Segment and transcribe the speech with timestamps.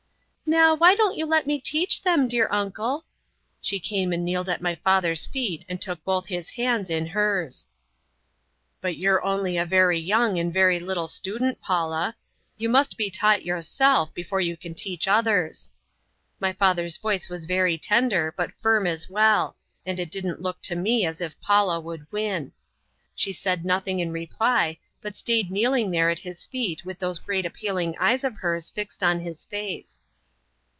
[0.59, 3.05] "Now, why won't you let me teach them, dear uncle?"
[3.61, 7.67] She came and kneeled at my father's feet, and took both his hands in hers.
[8.81, 12.17] "But you're only a very young and very little student, Paula.
[12.57, 15.69] You must be taught yourself before you can teach others."
[16.41, 19.55] My father's voice was very tender, but firm as well,
[19.85, 22.51] and it didn't look to me as if Paula would win.
[23.15, 27.45] She said nothing in reply, but stayed kneeling there at his feet with those great
[27.45, 30.01] appealing eyes of hers fixed on his face.